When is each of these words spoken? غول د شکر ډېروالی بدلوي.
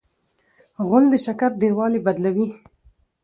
غول 0.87 1.05
د 1.11 1.13
شکر 1.25 1.51
ډېروالی 1.61 1.99
بدلوي. 2.05 2.47